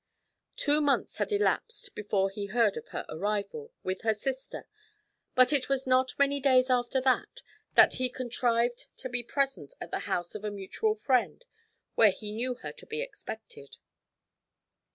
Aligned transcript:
Two 0.55 0.81
months 0.81 1.19
had 1.19 1.31
elapsed 1.31 1.93
before 1.93 2.31
he 2.31 2.47
heard 2.47 2.75
of 2.75 2.87
her 2.87 3.05
arrival, 3.07 3.71
with 3.83 4.01
her 4.01 4.15
sister, 4.15 4.65
but 5.35 5.53
it 5.53 5.69
was 5.69 5.85
not 5.85 6.17
many 6.17 6.39
days 6.39 6.71
after 6.71 6.99
that 7.01 7.43
he 7.93 8.09
contrived 8.09 8.87
to 8.97 9.07
be 9.09 9.21
present 9.21 9.75
at 9.79 9.91
the 9.91 9.99
house 10.09 10.33
of 10.33 10.43
a 10.43 10.49
mutual 10.49 10.95
friend, 10.95 11.45
where 11.93 12.09
he 12.09 12.33
knew 12.33 12.55
her 12.55 12.71
to 12.71 12.87
be 12.87 12.99
expected. 12.99 13.77